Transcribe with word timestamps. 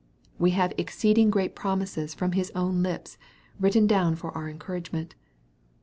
We 0.39 0.49
have 0.57 0.73
exceeding 0.79 1.29
great 1.29 1.55
promises 1.55 2.15
from 2.15 2.31
His 2.31 2.51
own 2.55 2.81
lips, 2.81 3.19
written 3.59 3.85
down 3.85 4.15
for 4.15 4.31
our 4.35 4.49
encouragement. 4.49 5.13